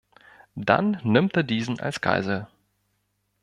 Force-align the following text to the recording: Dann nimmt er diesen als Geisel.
Dann 0.55 0.99
nimmt 1.03 1.35
er 1.37 1.43
diesen 1.43 1.79
als 1.79 2.01
Geisel. 2.01 2.47